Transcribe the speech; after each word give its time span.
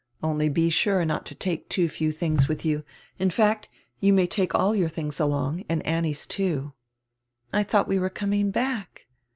Only 0.23 0.51
he 0.51 0.71
sure 0.71 1.05
not 1.05 1.27
to 1.27 1.35
take 1.35 1.69
too 1.69 1.87
few 1.87 2.11
things 2.11 2.47
with 2.47 2.65
you. 2.65 2.83
In 3.19 3.29
fact, 3.29 3.69
you 3.99 4.13
may 4.13 4.25
take 4.25 4.55
all 4.55 4.73
your 4.75 4.89
things 4.89 5.19
along, 5.19 5.63
and 5.69 5.85
Annie's 5.85 6.25
too." 6.25 6.73
"I 7.53 7.61
drought 7.61 7.87
we 7.87 7.99
were 7.99 8.09
coming 8.09 8.51
hack." 8.51 9.05